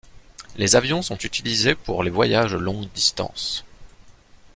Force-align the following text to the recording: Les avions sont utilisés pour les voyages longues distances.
Les 0.55 0.75
avions 0.75 1.03
sont 1.03 1.19
utilisés 1.19 1.75
pour 1.75 2.01
les 2.01 2.09
voyages 2.09 2.55
longues 2.55 2.89
distances. 2.95 3.63